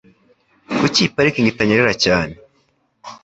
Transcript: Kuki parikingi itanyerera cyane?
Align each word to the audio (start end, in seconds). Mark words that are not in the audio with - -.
Kuki 0.77 1.03
parikingi 1.15 1.49
itanyerera 1.51 1.93
cyane? 2.05 2.33